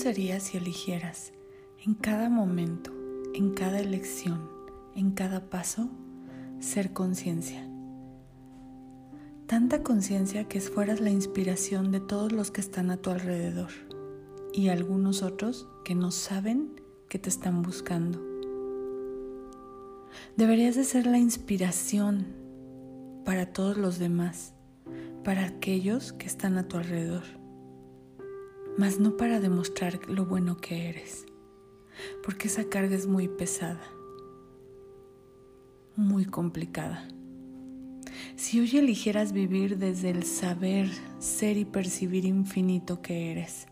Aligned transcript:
¿Cómo 0.00 0.14
sería 0.14 0.40
si 0.40 0.56
eligieras 0.56 1.34
en 1.84 1.92
cada 1.92 2.30
momento, 2.30 2.90
en 3.34 3.52
cada 3.52 3.80
elección, 3.80 4.48
en 4.96 5.10
cada 5.10 5.50
paso, 5.50 5.90
ser 6.58 6.94
conciencia? 6.94 7.68
Tanta 9.46 9.82
conciencia 9.82 10.48
que 10.48 10.62
fueras 10.62 11.02
la 11.02 11.10
inspiración 11.10 11.92
de 11.92 12.00
todos 12.00 12.32
los 12.32 12.50
que 12.50 12.62
están 12.62 12.90
a 12.90 12.96
tu 12.96 13.10
alrededor 13.10 13.68
y 14.54 14.68
algunos 14.68 15.22
otros 15.22 15.68
que 15.84 15.94
no 15.94 16.12
saben 16.12 16.80
que 17.10 17.18
te 17.18 17.28
están 17.28 17.60
buscando. 17.60 18.24
Deberías 20.34 20.76
de 20.76 20.84
ser 20.84 21.04
la 21.04 21.18
inspiración 21.18 22.26
para 23.26 23.52
todos 23.52 23.76
los 23.76 23.98
demás, 23.98 24.54
para 25.24 25.44
aquellos 25.44 26.14
que 26.14 26.26
están 26.26 26.56
a 26.56 26.68
tu 26.68 26.78
alrededor, 26.78 27.39
mas 28.78 28.98
no 28.98 29.16
para 29.16 29.40
demostrar 29.40 30.08
lo 30.08 30.26
bueno 30.26 30.56
que 30.56 30.88
eres, 30.88 31.26
porque 32.22 32.48
esa 32.48 32.64
carga 32.64 32.96
es 32.96 33.06
muy 33.06 33.28
pesada, 33.28 33.82
muy 35.96 36.24
complicada. 36.24 37.08
Si 38.36 38.60
hoy 38.60 38.78
eligieras 38.78 39.32
vivir 39.32 39.78
desde 39.78 40.10
el 40.10 40.24
saber, 40.24 40.88
ser 41.18 41.56
y 41.56 41.64
percibir 41.64 42.24
infinito 42.24 43.02
que 43.02 43.30
eres, 43.30 43.66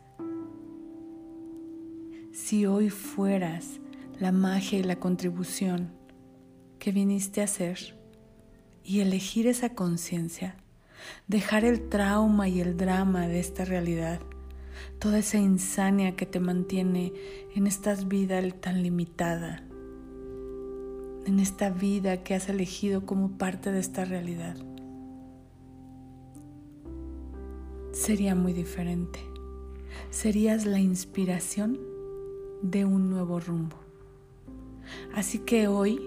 si 2.32 2.66
hoy 2.66 2.90
fueras 2.90 3.80
la 4.20 4.32
magia 4.32 4.78
y 4.78 4.82
la 4.82 4.96
contribución 4.96 5.90
que 6.78 6.92
viniste 6.92 7.40
a 7.40 7.44
hacer 7.44 7.96
y 8.84 9.00
elegir 9.00 9.46
esa 9.46 9.74
conciencia, 9.74 10.56
dejar 11.26 11.64
el 11.64 11.88
trauma 11.88 12.48
y 12.48 12.60
el 12.60 12.76
drama 12.76 13.28
de 13.28 13.40
esta 13.40 13.64
realidad, 13.64 14.20
toda 14.98 15.18
esa 15.18 15.38
insania 15.38 16.16
que 16.16 16.26
te 16.26 16.40
mantiene 16.40 17.12
en 17.54 17.66
esta 17.66 17.94
vida 17.94 18.40
tan 18.50 18.82
limitada, 18.82 19.62
en 21.26 21.38
esta 21.40 21.70
vida 21.70 22.22
que 22.22 22.34
has 22.34 22.48
elegido 22.48 23.06
como 23.06 23.38
parte 23.38 23.72
de 23.72 23.80
esta 23.80 24.04
realidad. 24.04 24.56
Sería 27.92 28.34
muy 28.34 28.52
diferente. 28.52 29.18
Serías 30.10 30.66
la 30.66 30.78
inspiración 30.78 31.78
de 32.62 32.84
un 32.84 33.10
nuevo 33.10 33.40
rumbo. 33.40 33.76
Así 35.14 35.40
que 35.40 35.68
hoy, 35.68 36.00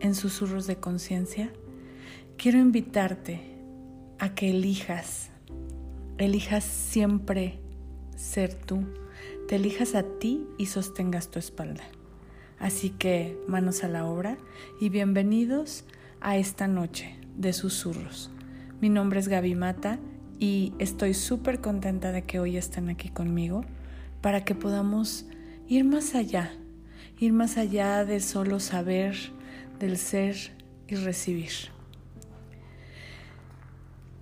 en 0.00 0.14
Susurros 0.14 0.66
de 0.66 0.76
Conciencia, 0.76 1.52
quiero 2.36 2.58
invitarte 2.58 3.40
a 4.18 4.34
que 4.34 4.50
elijas, 4.50 5.30
elijas 6.18 6.64
siempre 6.64 7.60
ser 8.18 8.52
tú, 8.52 8.84
te 9.46 9.56
elijas 9.56 9.94
a 9.94 10.02
ti 10.02 10.44
y 10.58 10.66
sostengas 10.66 11.30
tu 11.30 11.38
espalda. 11.38 11.84
Así 12.58 12.90
que 12.90 13.38
manos 13.46 13.84
a 13.84 13.88
la 13.88 14.04
obra 14.04 14.36
y 14.80 14.88
bienvenidos 14.88 15.84
a 16.20 16.36
esta 16.36 16.66
noche 16.66 17.16
de 17.36 17.52
susurros. 17.52 18.30
Mi 18.80 18.88
nombre 18.88 19.20
es 19.20 19.28
Gaby 19.28 19.54
Mata 19.54 20.00
y 20.40 20.72
estoy 20.80 21.14
súper 21.14 21.60
contenta 21.60 22.10
de 22.10 22.22
que 22.22 22.40
hoy 22.40 22.56
estén 22.56 22.88
aquí 22.88 23.08
conmigo 23.08 23.64
para 24.20 24.44
que 24.44 24.56
podamos 24.56 25.26
ir 25.68 25.84
más 25.84 26.16
allá, 26.16 26.52
ir 27.20 27.32
más 27.32 27.56
allá 27.56 28.04
de 28.04 28.18
solo 28.18 28.58
saber, 28.58 29.14
del 29.78 29.96
ser 29.96 30.36
y 30.88 30.96
recibir. 30.96 31.52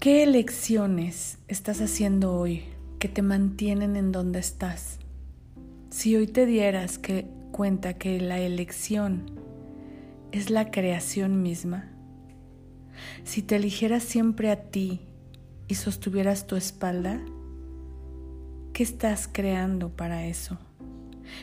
¿Qué 0.00 0.22
elecciones 0.22 1.38
estás 1.48 1.80
haciendo 1.80 2.34
hoy 2.34 2.75
que 2.98 3.08
te 3.08 3.22
mantienen 3.22 3.96
en 3.96 4.12
donde 4.12 4.38
estás? 4.38 4.98
Si 5.90 6.16
hoy 6.16 6.26
te 6.26 6.46
dieras 6.46 6.98
que 6.98 7.26
cuenta 7.52 7.94
que 7.94 8.20
la 8.20 8.38
elección 8.38 9.30
es 10.32 10.50
la 10.50 10.70
creación 10.70 11.42
misma, 11.42 11.90
si 13.24 13.42
te 13.42 13.56
eligieras 13.56 14.02
siempre 14.02 14.50
a 14.50 14.70
ti 14.70 15.00
y 15.68 15.74
sostuvieras 15.74 16.46
tu 16.46 16.56
espalda, 16.56 17.20
¿qué 18.72 18.82
estás 18.82 19.28
creando 19.30 19.90
para 19.90 20.26
eso? 20.26 20.58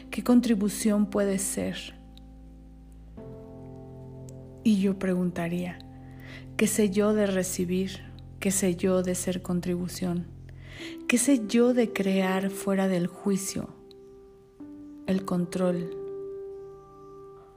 ¿Qué 0.10 0.24
contribución 0.24 1.08
puede 1.08 1.38
ser? 1.40 1.96
Y 4.64 4.80
yo 4.80 4.98
preguntaría, 4.98 5.78
¿qué 6.58 6.68
sé 6.68 6.90
yo 6.90 7.14
de 7.14 7.28
recibir? 7.28 8.12
¿Qué 8.40 8.52
sé 8.52 8.76
yo 8.76 9.04
de 9.04 9.16
ser 9.16 9.42
contribución? 9.42 10.33
¿Qué 11.08 11.18
sé 11.18 11.48
yo 11.48 11.74
de 11.74 11.94
crear 11.94 12.50
fuera 12.50 12.88
del 12.88 13.08
juicio, 13.08 13.70
el 15.08 15.26
control, 15.26 15.96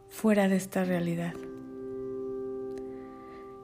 fuera 0.09 0.49
de 0.49 0.57
esta 0.57 0.85
realidad? 0.85 1.35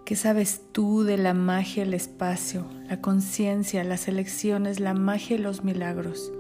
¿Qué 0.05 0.17
sabes 0.17 0.63
tú 0.73 1.05
de 1.05 1.17
la 1.17 1.35
magia, 1.35 1.85
el 1.85 1.95
espacio, 1.95 2.67
la 2.89 3.01
conciencia, 3.01 3.85
las 3.85 4.09
elecciones, 4.09 4.81
la 4.81 4.95
magia 4.95 5.37
y 5.37 5.39
los 5.39 5.65
milagros? 5.65 6.33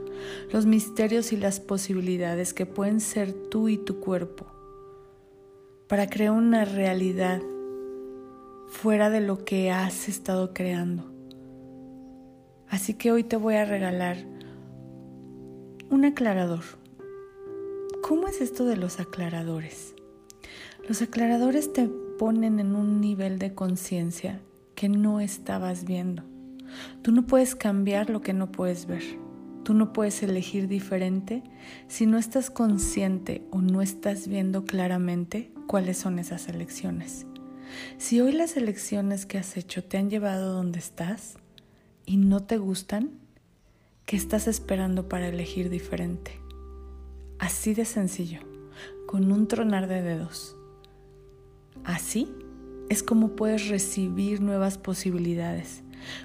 los 0.50 0.66
misterios 0.66 1.32
y 1.32 1.36
las 1.36 1.60
posibilidades 1.60 2.54
que 2.54 2.66
pueden 2.66 3.00
ser 3.00 3.32
tú 3.32 3.68
y 3.68 3.78
tu 3.78 4.00
cuerpo 4.00 4.46
para 5.88 6.08
crear 6.08 6.32
una 6.32 6.64
realidad 6.64 7.40
fuera 8.68 9.10
de 9.10 9.20
lo 9.20 9.44
que 9.44 9.70
has 9.70 10.08
estado 10.08 10.54
creando. 10.54 11.11
Así 12.72 12.94
que 12.94 13.12
hoy 13.12 13.22
te 13.22 13.36
voy 13.36 13.56
a 13.56 13.66
regalar 13.66 14.16
un 15.90 16.06
aclarador. 16.06 16.64
¿Cómo 18.02 18.28
es 18.28 18.40
esto 18.40 18.64
de 18.64 18.78
los 18.78 18.98
aclaradores? 18.98 19.94
Los 20.88 21.02
aclaradores 21.02 21.70
te 21.74 21.86
ponen 22.18 22.60
en 22.60 22.74
un 22.74 22.98
nivel 22.98 23.38
de 23.38 23.52
conciencia 23.52 24.40
que 24.74 24.88
no 24.88 25.20
estabas 25.20 25.84
viendo. 25.84 26.22
Tú 27.02 27.12
no 27.12 27.26
puedes 27.26 27.54
cambiar 27.54 28.08
lo 28.08 28.22
que 28.22 28.32
no 28.32 28.50
puedes 28.50 28.86
ver. 28.86 29.04
Tú 29.64 29.74
no 29.74 29.92
puedes 29.92 30.22
elegir 30.22 30.66
diferente 30.66 31.42
si 31.88 32.06
no 32.06 32.16
estás 32.16 32.48
consciente 32.48 33.46
o 33.50 33.60
no 33.60 33.82
estás 33.82 34.28
viendo 34.28 34.64
claramente 34.64 35.52
cuáles 35.66 35.98
son 35.98 36.18
esas 36.18 36.48
elecciones. 36.48 37.26
Si 37.98 38.22
hoy 38.22 38.32
las 38.32 38.56
elecciones 38.56 39.26
que 39.26 39.36
has 39.36 39.58
hecho 39.58 39.84
te 39.84 39.98
han 39.98 40.08
llevado 40.08 40.54
donde 40.54 40.78
estás 40.78 41.36
y 42.06 42.16
no 42.16 42.42
te 42.42 42.58
gustan, 42.58 43.10
¿qué 44.06 44.16
estás 44.16 44.48
esperando 44.48 45.08
para 45.08 45.28
elegir 45.28 45.70
diferente? 45.70 46.38
Así 47.38 47.74
de 47.74 47.84
sencillo, 47.84 48.40
con 49.06 49.32
un 49.32 49.48
tronar 49.48 49.88
de 49.88 50.02
dedos. 50.02 50.56
Así 51.84 52.28
es 52.88 53.02
como 53.02 53.36
puedes 53.36 53.68
recibir 53.68 54.40
nuevas 54.40 54.78
posibilidades, 54.78 55.82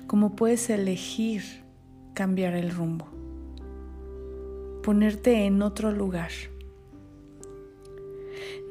como 0.08 0.36
puedes 0.36 0.70
elegir 0.70 1.44
cambiar 2.14 2.56
el 2.56 2.72
rumbo 2.72 3.18
ponerte 4.88 5.46
en 5.46 5.62
otro 5.64 5.92
lugar. 5.92 6.32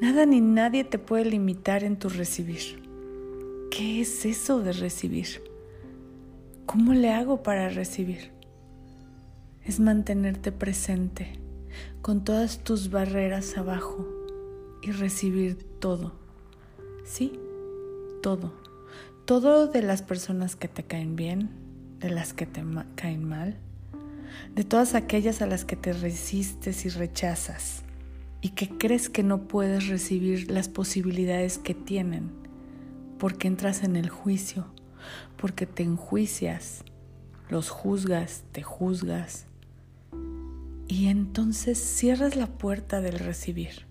Nada 0.00 0.24
ni 0.24 0.40
nadie 0.40 0.82
te 0.82 0.98
puede 0.98 1.26
limitar 1.26 1.84
en 1.84 1.98
tu 1.98 2.08
recibir. 2.08 2.82
¿Qué 3.70 4.00
es 4.00 4.24
eso 4.24 4.62
de 4.62 4.72
recibir? 4.72 5.42
¿Cómo 6.66 6.94
le 6.94 7.12
hago 7.12 7.44
para 7.44 7.68
recibir? 7.68 8.32
Es 9.64 9.78
mantenerte 9.78 10.50
presente 10.50 11.38
con 12.02 12.24
todas 12.24 12.64
tus 12.64 12.90
barreras 12.90 13.56
abajo 13.56 14.04
y 14.82 14.90
recibir 14.90 15.62
todo. 15.78 16.12
Sí, 17.04 17.38
todo. 18.20 18.52
Todo 19.26 19.68
de 19.68 19.80
las 19.80 20.02
personas 20.02 20.56
que 20.56 20.66
te 20.66 20.82
caen 20.82 21.14
bien, 21.14 21.50
de 22.00 22.10
las 22.10 22.34
que 22.34 22.46
te 22.46 22.64
caen 22.96 23.22
mal, 23.22 23.56
de 24.56 24.64
todas 24.64 24.96
aquellas 24.96 25.42
a 25.42 25.46
las 25.46 25.64
que 25.64 25.76
te 25.76 25.92
resistes 25.92 26.84
y 26.84 26.88
rechazas 26.88 27.84
y 28.40 28.50
que 28.50 28.70
crees 28.76 29.08
que 29.08 29.22
no 29.22 29.46
puedes 29.46 29.86
recibir 29.86 30.50
las 30.50 30.68
posibilidades 30.68 31.58
que 31.58 31.74
tienen, 31.74 32.32
porque 33.18 33.46
entras 33.46 33.84
en 33.84 33.94
el 33.94 34.10
juicio, 34.10 34.66
porque 35.36 35.66
te 35.66 35.82
enjuicias, 35.82 36.84
los 37.48 37.70
juzgas, 37.70 38.44
te 38.52 38.62
juzgas, 38.62 39.46
y 40.88 41.08
entonces 41.08 41.78
cierras 41.78 42.36
la 42.36 42.46
puerta 42.46 43.00
del 43.00 43.18
recibir, 43.18 43.86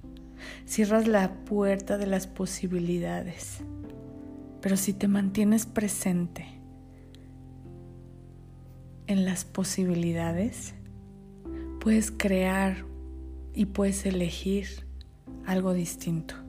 cierras 0.65 1.07
la 1.07 1.33
puerta 1.45 1.97
de 1.97 2.07
las 2.07 2.27
posibilidades. 2.27 3.59
Pero 4.61 4.77
si 4.77 4.93
te 4.93 5.07
mantienes 5.07 5.65
presente, 5.65 6.55
en 9.07 9.25
las 9.25 9.45
posibilidades, 9.45 10.73
puedes 11.79 12.11
crear 12.11 12.85
y 13.53 13.65
puedes 13.65 14.05
elegir 14.05 14.67
algo 15.45 15.73
distinto. 15.73 16.44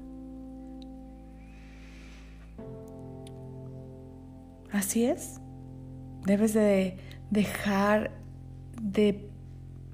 Así 4.76 5.06
es. 5.06 5.40
Debes 6.26 6.52
de 6.52 6.98
dejar 7.30 8.10
de 8.78 9.26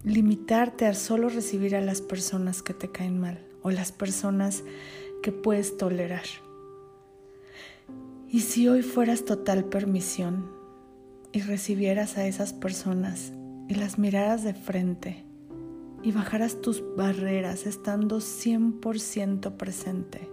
limitarte 0.03 0.87
a 0.87 0.95
solo 0.95 1.29
recibir 1.29 1.77
a 1.77 1.81
las 1.81 2.01
personas 2.01 2.65
que 2.65 2.75
te 2.75 2.91
caen 2.91 3.21
mal 3.21 3.39
o 3.63 3.71
las 3.71 3.93
personas 3.93 4.65
que 5.23 5.31
puedes 5.31 5.77
tolerar. 5.77 6.25
Y 8.29 8.41
si 8.41 8.67
hoy 8.67 8.83
fueras 8.83 9.25
total 9.25 9.67
permisión 9.67 10.51
y 11.31 11.43
recibieras 11.43 12.19
a 12.19 12.27
esas 12.27 12.53
personas 12.53 13.33
y 13.69 13.77
las 13.77 14.01
miraras 14.01 14.43
de 14.43 14.55
frente 14.55 15.23
y 16.03 16.11
bajaras 16.11 16.61
tus 16.61 16.83
barreras 16.97 17.67
estando 17.67 18.17
100% 18.19 19.57
presente, 19.57 20.29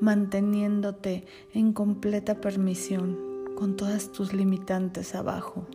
manteniéndote 0.00 1.24
en 1.54 1.72
completa 1.72 2.40
permisión 2.40 3.27
con 3.58 3.74
todas 3.74 4.12
tus 4.12 4.32
limitantes 4.32 5.16
abajo, 5.16 5.66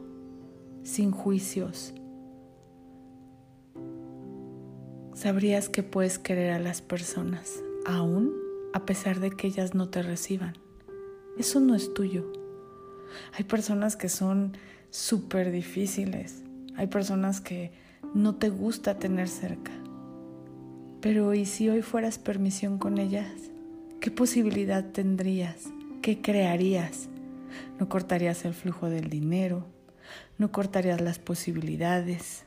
sin 0.84 1.12
juicios, 1.12 1.94
sabrías 5.14 5.68
que 5.68 5.84
puedes 5.84 6.18
querer 6.18 6.54
a 6.54 6.60
las 6.60 6.82
personas, 6.82 7.62
aún 7.86 8.32
a 8.74 8.86
pesar 8.86 9.20
de 9.20 9.32
que 9.32 9.48
ellas 9.48 9.76
no 9.76 9.90
te 9.90 10.02
reciban. 10.02 10.54
Eso 11.38 11.60
no 11.60 11.76
es 11.76 11.94
tuyo. 11.94 12.32
Hay 13.34 13.44
personas 13.44 13.98
que 13.98 14.08
son 14.08 14.56
súper 14.90 15.52
difíciles. 15.52 16.42
Hay 16.78 16.88
personas 16.88 17.42
que 17.42 17.74
no 18.14 18.36
te 18.36 18.50
gusta 18.50 18.98
tener 18.98 19.28
cerca. 19.28 19.74
Pero 21.02 21.34
¿y 21.34 21.46
si 21.46 21.68
hoy 21.68 21.82
fueras 21.82 22.18
permisión 22.18 22.78
con 22.78 22.98
ellas? 22.98 23.52
¿Qué 24.00 24.10
posibilidad 24.10 24.94
tendrías? 24.94 25.66
¿Qué 26.02 26.22
crearías? 26.22 27.10
No 27.80 27.90
cortarías 27.90 28.46
el 28.46 28.54
flujo 28.54 28.90
del 28.90 29.10
dinero, 29.10 29.66
no 30.38 30.52
cortarías 30.52 31.02
las 31.02 31.20
posibilidades, 31.20 32.46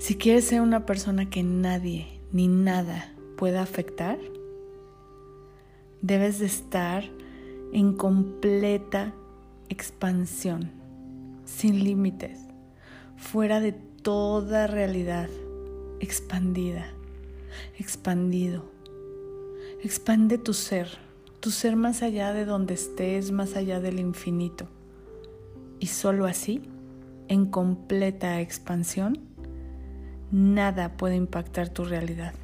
si 0.00 0.16
quieres 0.16 0.46
ser 0.46 0.62
una 0.62 0.86
persona 0.86 1.28
que 1.28 1.42
nadie 1.42 2.06
ni 2.32 2.48
nada 2.48 3.12
pueda 3.36 3.60
afectar, 3.60 4.18
debes 6.00 6.38
de 6.38 6.46
estar 6.46 7.04
en 7.74 7.92
completa 7.92 9.12
expansión, 9.68 10.70
sin 11.44 11.84
límites, 11.84 12.38
fuera 13.18 13.60
de 13.60 13.72
toda 13.72 14.66
realidad, 14.66 15.28
expandida, 16.00 16.86
expandido. 17.78 18.64
Expande 19.82 20.38
tu 20.38 20.54
ser, 20.54 20.88
tu 21.40 21.50
ser 21.50 21.74
más 21.74 22.02
allá 22.02 22.32
de 22.34 22.44
donde 22.44 22.74
estés, 22.74 23.32
más 23.32 23.56
allá 23.56 23.80
del 23.80 23.98
infinito. 23.98 24.68
Y 25.78 25.86
solo 25.86 26.26
así, 26.26 26.60
en 27.28 27.46
completa 27.46 28.40
expansión, 28.40 29.18
nada 30.30 30.96
puede 30.96 31.16
impactar 31.16 31.70
tu 31.70 31.84
realidad, 31.84 32.34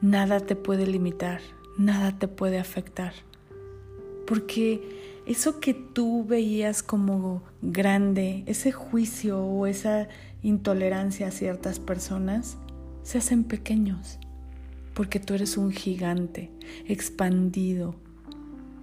nada 0.00 0.40
te 0.40 0.56
puede 0.56 0.86
limitar, 0.86 1.40
nada 1.76 2.18
te 2.18 2.28
puede 2.28 2.58
afectar. 2.58 3.12
Porque 4.26 5.20
eso 5.26 5.60
que 5.60 5.74
tú 5.74 6.24
veías 6.24 6.82
como 6.82 7.42
grande, 7.60 8.42
ese 8.46 8.72
juicio 8.72 9.44
o 9.44 9.66
esa 9.66 10.08
intolerancia 10.42 11.28
a 11.28 11.30
ciertas 11.30 11.78
personas, 11.78 12.56
se 13.02 13.18
hacen 13.18 13.44
pequeños. 13.44 14.18
Porque 14.94 15.20
tú 15.20 15.34
eres 15.34 15.56
un 15.56 15.72
gigante, 15.72 16.50
expandido, 16.86 17.96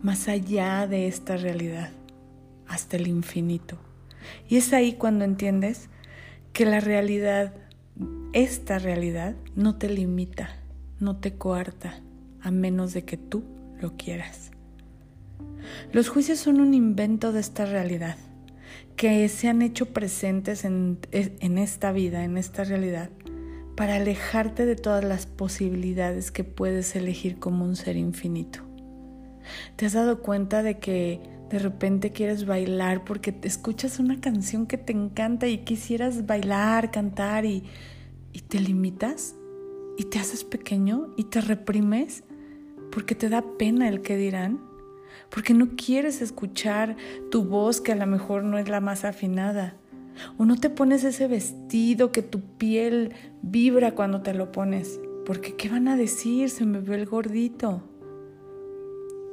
más 0.01 0.27
allá 0.27 0.87
de 0.87 1.07
esta 1.07 1.37
realidad, 1.37 1.91
hasta 2.67 2.97
el 2.97 3.07
infinito. 3.07 3.77
Y 4.49 4.57
es 4.57 4.73
ahí 4.73 4.93
cuando 4.93 5.25
entiendes 5.25 5.89
que 6.53 6.65
la 6.65 6.79
realidad 6.79 7.53
esta 8.33 8.77
realidad 8.77 9.35
no 9.55 9.77
te 9.77 9.89
limita, 9.89 10.49
no 10.99 11.17
te 11.17 11.35
coarta, 11.35 12.01
a 12.41 12.51
menos 12.51 12.93
de 12.93 13.03
que 13.03 13.17
tú 13.17 13.43
lo 13.81 13.97
quieras. 13.97 14.51
Los 15.91 16.09
juicios 16.09 16.39
son 16.39 16.59
un 16.59 16.73
invento 16.73 17.31
de 17.31 17.39
esta 17.39 17.65
realidad, 17.65 18.17
que 18.95 19.27
se 19.29 19.47
han 19.47 19.61
hecho 19.61 19.87
presentes 19.87 20.65
en, 20.65 20.99
en, 21.11 21.57
esta 21.57 21.91
vida, 21.91 22.23
en 22.23 22.37
esta 22.37 22.63
realidad, 22.63 23.09
para 23.75 23.95
alejarte 23.95 24.65
de 24.65 24.75
todas 24.75 25.03
las 25.03 25.25
posibilidades 25.25 26.31
que 26.31 26.43
puedes 26.43 26.95
elegir 26.95 27.39
como 27.39 27.63
un 27.65 27.75
ser 27.75 27.95
infinito. 27.95 28.66
¿Te 29.75 29.85
has 29.85 29.93
dado 29.93 30.21
cuenta 30.21 30.63
de 30.63 30.79
que 30.79 31.21
de 31.49 31.59
repente 31.59 32.11
quieres 32.11 32.45
bailar 32.45 33.03
porque 33.05 33.33
escuchas 33.43 33.99
una 33.99 34.19
canción 34.19 34.67
que 34.67 34.77
te 34.77 34.93
encanta 34.93 35.47
y 35.47 35.59
quisieras 35.59 36.25
bailar, 36.25 36.91
cantar 36.91 37.45
y, 37.45 37.63
y 38.33 38.41
te 38.41 38.59
limitas 38.59 39.35
y 39.97 40.05
te 40.05 40.19
haces 40.19 40.43
pequeño 40.43 41.13
y 41.17 41.25
te 41.25 41.41
reprimes 41.41 42.23
porque 42.91 43.15
te 43.15 43.29
da 43.29 43.43
pena 43.57 43.87
el 43.89 44.01
que 44.01 44.17
dirán, 44.17 44.61
porque 45.29 45.53
no 45.53 45.75
quieres 45.75 46.21
escuchar 46.21 46.95
tu 47.31 47.43
voz 47.43 47.81
que 47.81 47.91
a 47.91 47.95
lo 47.95 48.07
mejor 48.07 48.43
no 48.43 48.57
es 48.57 48.69
la 48.69 48.79
más 48.79 49.05
afinada, 49.05 49.75
o 50.37 50.45
no 50.45 50.55
te 50.55 50.69
pones 50.69 51.03
ese 51.03 51.27
vestido 51.27 52.11
que 52.11 52.23
tu 52.23 52.41
piel 52.57 53.13
vibra 53.41 53.93
cuando 53.93 54.21
te 54.21 54.33
lo 54.33 54.51
pones, 54.51 54.99
porque 55.25 55.55
¿qué 55.55 55.69
van 55.69 55.87
a 55.87 55.97
decir? 55.97 56.49
Se 56.49 56.65
me 56.65 56.79
ve 56.79 56.95
el 56.95 57.05
gordito. 57.05 57.83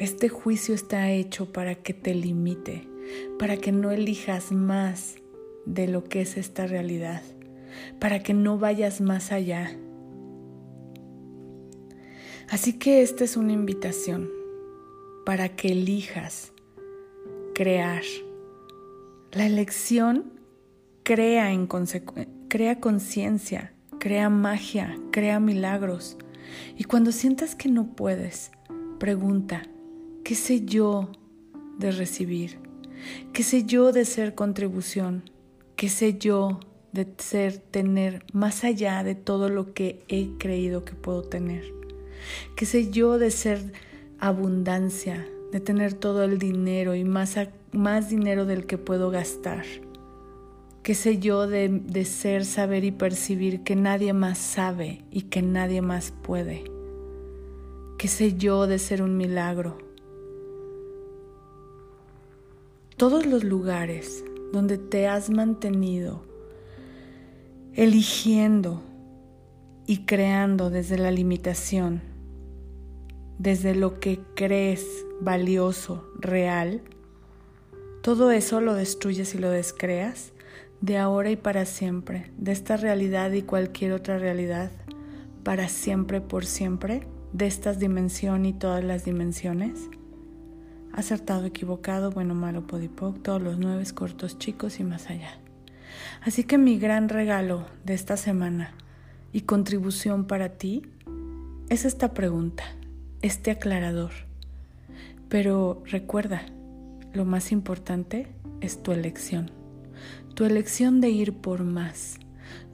Este 0.01 0.29
juicio 0.29 0.75
está 0.75 1.13
hecho 1.13 1.53
para 1.53 1.77
que 1.77 1.95
te 1.95 2.15
limite, 2.15 2.89
para 3.39 3.57
que 3.57 3.71
no 3.71 3.93
elijas 3.93 4.51
más 4.51 5.15
de 5.67 5.87
lo 5.87 6.03
que 6.03 6.21
es 6.21 6.37
esta 6.37 6.67
realidad, 6.67 7.23
para 8.01 8.21
que 8.21 8.35
no 8.35 8.59
vayas 8.59 9.01
más 9.01 9.31
allá. 9.31 9.71
Así 12.49 12.73
que 12.73 13.03
esta 13.03 13.23
es 13.23 13.37
una 13.37 13.53
invitación 13.53 14.29
para 15.25 15.51
que 15.51 15.69
elijas 15.69 16.53
crear. 17.55 18.03
La 19.31 19.47
elección 19.47 20.33
crea, 21.05 21.53
en 21.53 21.69
crea 22.49 22.81
conciencia, 22.81 23.73
crea 24.01 24.29
magia, 24.29 24.99
crea 25.13 25.39
milagros. 25.39 26.17
Y 26.77 26.83
cuando 26.83 27.13
sientas 27.13 27.55
que 27.55 27.69
no 27.69 27.95
puedes, 27.95 28.51
pregunta, 28.99 29.63
¿Qué 30.25 30.35
sé 30.35 30.65
yo 30.65 31.11
de 31.79 31.91
recibir? 31.91 32.59
¿Qué 33.35 33.43
sé 33.43 33.65
yo 33.65 33.93
de 33.93 34.07
ser 34.07 34.35
contribución? 34.35 35.29
¿Qué 35.77 35.91
sé 35.91 36.17
yo 36.17 36.61
de 36.93 37.07
ser 37.19 37.59
tener 37.59 38.25
más 38.33 38.65
allá 38.65 39.05
de 39.05 39.17
todo 39.17 39.51
lo 39.51 39.75
que 39.75 40.03
he 40.09 40.31
creído 40.39 40.83
que 40.87 40.95
puedo 40.95 41.25
tener? 41.25 41.65
¿Qué 42.57 42.65
sé 42.65 42.91
yo 42.91 43.19
de 43.19 43.31
ser 43.31 43.75
abundancia, 44.19 45.29
de 45.53 45.61
tener 45.61 45.93
todo 45.93 46.25
el 46.25 46.39
dinero 46.39 46.95
y 46.95 47.05
más, 47.05 47.37
más 47.73 48.09
dinero 48.09 48.47
del 48.47 48.65
que 48.65 48.79
puedo 48.79 49.11
gastar? 49.11 49.67
¿Qué 50.83 50.95
sé 50.95 51.19
yo 51.19 51.47
de, 51.47 51.69
de 51.69 52.07
ser, 52.07 52.47
saber 52.47 52.85
y 52.85 52.93
percibir 52.93 53.63
que 53.63 53.77
nadie 53.77 54.15
más 54.15 54.39
sabe 54.39 55.05
y 55.11 55.25
que 55.25 55.43
nadie 55.43 55.83
más 55.83 56.15
puede? 56.23 56.65
¿Qué 57.99 58.09
sé 58.09 58.39
yo 58.39 58.67
de 58.67 58.79
ser 58.79 59.03
un 59.03 59.19
milagro? 59.19 59.84
Todos 62.97 63.27
los 63.27 63.43
lugares 63.43 64.25
donde 64.53 64.79
te 64.79 65.09
has 65.09 65.29
mantenido 65.29 66.23
eligiendo 67.75 68.83
y 69.87 70.05
creando 70.05 70.71
desde 70.71 70.97
la 70.97 71.11
limitación, 71.11 72.03
desde 73.39 73.75
lo 73.75 73.99
que 73.99 74.21
crees 74.37 74.87
valioso, 75.21 76.09
real, 76.21 76.83
todo 78.01 78.31
eso 78.31 78.61
lo 78.61 78.75
destruyes 78.75 79.35
y 79.35 79.39
lo 79.39 79.51
descreas 79.51 80.33
de 80.81 80.99
ahora 80.99 81.31
y 81.31 81.37
para 81.37 81.65
siempre, 81.65 82.31
de 82.39 82.53
esta 82.53 82.77
realidad 82.77 83.33
y 83.33 83.43
cualquier 83.43 83.93
otra 83.93 84.19
realidad, 84.19 84.71
para 85.43 85.69
siempre, 85.69 86.21
por 86.21 86.47
siempre, 86.47 87.09
de 87.33 87.47
estas 87.47 87.81
dimensiones 87.81 88.55
y 88.55 88.59
todas 88.59 88.85
las 88.85 89.05
dimensiones 89.05 89.89
acertado, 90.95 91.45
equivocado, 91.45 92.11
bueno, 92.11 92.35
malo, 92.35 92.67
podipoc, 92.67 93.21
todos 93.23 93.43
los 93.43 93.59
nueve 93.59 93.85
cortos, 93.93 94.39
chicos 94.39 94.81
y 94.81 94.85
más 94.85 95.11
allá. 95.11 95.39
Así 96.23 96.45
que 96.45 96.57
mi 96.57 96.79
gran 96.79 97.09
regalo 97.09 97.67
de 97.85 97.95
esta 97.95 98.17
semana 98.17 98.75
y 99.33 99.43
contribución 99.43 100.27
para 100.27 100.51
ti 100.51 100.83
es 101.69 101.85
esta 101.85 102.15
pregunta, 102.15 102.65
este 103.23 103.51
aclarador. 103.51 104.13
Pero 105.29 105.83
recuerda, 105.87 106.47
lo 107.13 107.25
más 107.25 107.51
importante 107.51 108.29
es 108.61 108.83
tu 108.83 108.93
elección. 108.93 109.51
Tu 110.35 110.45
elección 110.45 111.01
de 111.01 111.11
ir 111.11 111.33
por 111.33 111.65
más. 111.65 112.19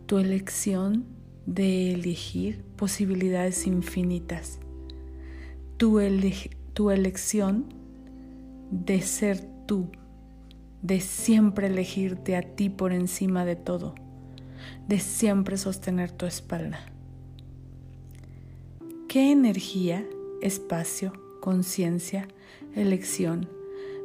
Tu 0.06 0.18
elección 0.18 1.06
de 1.46 1.94
elegir 1.94 2.62
posibilidades 2.76 3.66
infinitas. 3.66 4.58
Tu, 5.76 6.00
tu 6.74 6.90
elección 6.90 7.79
de 8.70 9.02
ser 9.02 9.40
tú 9.66 9.90
de 10.82 11.00
siempre 11.00 11.66
elegirte 11.66 12.36
a 12.36 12.42
ti 12.42 12.70
por 12.70 12.92
encima 12.92 13.44
de 13.44 13.56
todo, 13.56 13.94
de 14.88 14.98
siempre 14.98 15.56
sostener 15.56 16.10
tu 16.10 16.26
espalda. 16.26 16.80
¿Qué 19.08 19.30
energía, 19.32 20.06
espacio, 20.40 21.12
conciencia, 21.40 22.28
elección, 22.74 23.48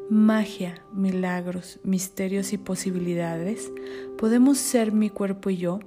magia, 0.09 0.81
milagros, 0.93 1.79
misterios 1.83 2.53
y 2.53 2.57
posibilidades 2.57 3.71
podemos 4.17 4.57
ser 4.57 4.91
mi 4.91 5.09
cuerpo 5.09 5.49
y 5.49 5.57
yo 5.57 5.79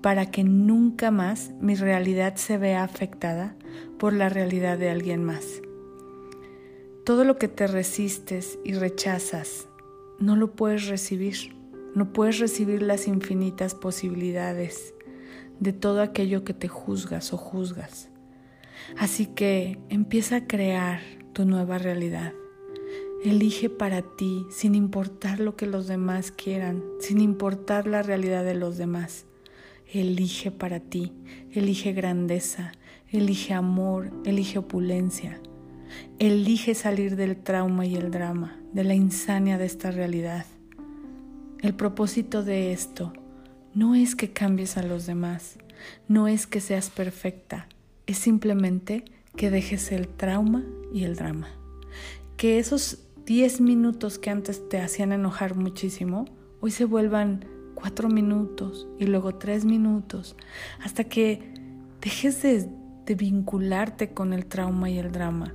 para 0.00 0.30
que 0.30 0.44
nunca 0.44 1.10
más 1.10 1.50
mi 1.60 1.74
realidad 1.74 2.36
se 2.36 2.56
vea 2.56 2.82
afectada 2.82 3.54
por 3.98 4.12
la 4.12 4.28
realidad 4.28 4.78
de 4.78 4.90
alguien 4.90 5.24
más? 5.24 5.60
Todo 7.04 7.24
lo 7.24 7.38
que 7.38 7.48
te 7.48 7.66
resistes 7.66 8.58
y 8.62 8.74
rechazas 8.74 9.68
no 10.18 10.36
lo 10.36 10.54
puedes 10.54 10.86
recibir. 10.86 11.56
No 11.94 12.12
puedes 12.12 12.38
recibir 12.38 12.82
las 12.82 13.08
infinitas 13.08 13.74
posibilidades 13.74 14.94
de 15.60 15.72
todo 15.72 16.02
aquello 16.02 16.44
que 16.44 16.52
te 16.52 16.68
juzgas 16.68 17.32
o 17.32 17.38
juzgas. 17.38 18.10
Así 18.98 19.26
que 19.26 19.78
empieza 19.88 20.36
a 20.36 20.46
crear 20.46 21.00
tu 21.32 21.46
nueva 21.46 21.78
realidad. 21.78 22.34
Elige 23.24 23.70
para 23.70 24.02
ti 24.02 24.46
sin 24.50 24.74
importar 24.74 25.40
lo 25.40 25.56
que 25.56 25.66
los 25.66 25.86
demás 25.86 26.30
quieran, 26.30 26.84
sin 27.00 27.20
importar 27.20 27.86
la 27.86 28.02
realidad 28.02 28.44
de 28.44 28.54
los 28.54 28.76
demás. 28.76 29.24
Elige 29.92 30.50
para 30.50 30.80
ti, 30.80 31.12
elige 31.50 31.92
grandeza, 31.92 32.72
elige 33.08 33.54
amor, 33.54 34.10
elige 34.24 34.58
opulencia. 34.58 35.40
Elige 36.18 36.74
salir 36.74 37.16
del 37.16 37.36
trauma 37.36 37.86
y 37.86 37.96
el 37.96 38.10
drama, 38.10 38.58
de 38.72 38.84
la 38.84 38.94
insania 38.94 39.58
de 39.58 39.66
esta 39.66 39.90
realidad. 39.90 40.44
El 41.60 41.74
propósito 41.74 42.42
de 42.42 42.72
esto 42.72 43.12
no 43.74 43.94
es 43.94 44.16
que 44.16 44.32
cambies 44.32 44.76
a 44.76 44.82
los 44.82 45.06
demás, 45.06 45.58
no 46.08 46.28
es 46.28 46.46
que 46.46 46.60
seas 46.60 46.90
perfecta, 46.90 47.68
es 48.06 48.18
simplemente 48.18 49.04
que 49.36 49.50
dejes 49.50 49.92
el 49.92 50.08
trauma 50.08 50.64
y 50.92 51.04
el 51.04 51.16
drama. 51.16 51.48
Que 52.36 52.58
esos 52.58 52.98
10 53.26 53.60
minutos 53.60 54.18
que 54.18 54.30
antes 54.30 54.68
te 54.68 54.80
hacían 54.80 55.12
enojar 55.12 55.54
muchísimo, 55.54 56.24
hoy 56.60 56.70
se 56.70 56.84
vuelvan 56.84 57.44
4 57.74 58.08
minutos 58.08 58.88
y 58.98 59.06
luego 59.06 59.36
3 59.36 59.64
minutos, 59.64 60.36
hasta 60.82 61.04
que 61.04 61.54
dejes 62.00 62.42
de, 62.42 62.68
de 63.06 63.14
vincularte 63.14 64.12
con 64.12 64.32
el 64.32 64.46
trauma 64.46 64.90
y 64.90 64.98
el 64.98 65.12
drama 65.12 65.54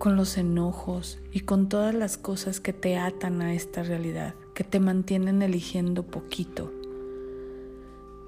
con 0.00 0.16
los 0.16 0.38
enojos 0.38 1.18
y 1.30 1.40
con 1.40 1.68
todas 1.68 1.94
las 1.94 2.16
cosas 2.16 2.58
que 2.58 2.72
te 2.72 2.96
atan 2.96 3.42
a 3.42 3.52
esta 3.52 3.82
realidad, 3.82 4.34
que 4.54 4.64
te 4.64 4.80
mantienen 4.80 5.42
eligiendo 5.42 6.04
poquito. 6.04 6.72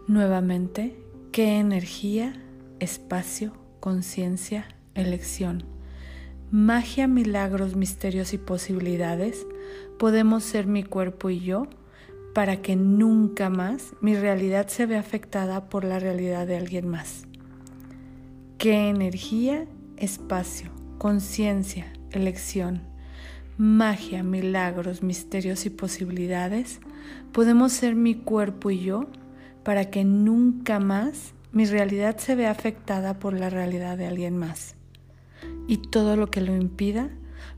Nuevamente, 0.06 1.02
¿qué 1.32 1.58
energía, 1.58 2.34
espacio, 2.78 3.54
conciencia, 3.80 4.66
elección, 4.94 5.64
magia, 6.50 7.08
milagros, 7.08 7.74
misterios 7.74 8.34
y 8.34 8.38
posibilidades 8.38 9.46
podemos 9.98 10.44
ser 10.44 10.66
mi 10.66 10.82
cuerpo 10.82 11.30
y 11.30 11.40
yo 11.40 11.68
para 12.34 12.60
que 12.60 12.76
nunca 12.76 13.48
más 13.48 13.94
mi 14.02 14.14
realidad 14.14 14.68
se 14.68 14.84
vea 14.84 15.00
afectada 15.00 15.70
por 15.70 15.84
la 15.84 15.98
realidad 15.98 16.46
de 16.46 16.58
alguien 16.58 16.86
más? 16.86 17.22
¿Qué 18.58 18.90
energía, 18.90 19.66
espacio, 19.96 20.71
conciencia, 21.02 21.92
elección, 22.12 22.80
magia, 23.58 24.22
milagros, 24.22 25.02
misterios 25.02 25.66
y 25.66 25.70
posibilidades, 25.70 26.78
podemos 27.32 27.72
ser 27.72 27.96
mi 27.96 28.14
cuerpo 28.14 28.70
y 28.70 28.84
yo 28.84 29.08
para 29.64 29.90
que 29.90 30.04
nunca 30.04 30.78
más 30.78 31.34
mi 31.50 31.64
realidad 31.64 32.18
se 32.18 32.36
vea 32.36 32.52
afectada 32.52 33.18
por 33.18 33.34
la 33.34 33.50
realidad 33.50 33.98
de 33.98 34.06
alguien 34.06 34.38
más. 34.38 34.76
Y 35.66 35.78
todo 35.78 36.14
lo 36.14 36.30
que 36.30 36.40
lo 36.40 36.54
impida, 36.54 37.10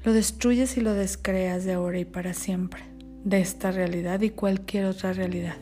lo 0.05 0.15
destruyes 0.15 0.79
y 0.79 0.81
lo 0.81 0.95
descreas 0.95 1.67
de 1.67 1.75
ahora 1.75 1.99
y 1.99 2.07
para 2.07 2.33
siempre, 2.33 2.85
de 3.25 3.43
esta 3.43 3.71
realidad 3.73 4.23
y 4.23 4.31
cualquier 4.31 4.87
otra 4.87 5.13
realidad. 5.13 5.57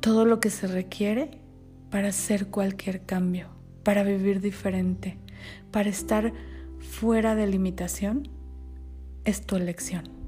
Todo 0.00 0.24
lo 0.24 0.40
que 0.40 0.50
se 0.50 0.66
requiere 0.66 1.30
para 1.90 2.08
hacer 2.08 2.48
cualquier 2.48 3.02
cambio, 3.02 3.53
para 3.84 4.02
vivir 4.02 4.40
diferente, 4.40 5.18
para 5.70 5.90
estar 5.90 6.32
fuera 6.80 7.34
de 7.34 7.46
limitación 7.46 8.28
es 9.24 9.46
tu 9.46 9.56
elección. 9.56 10.23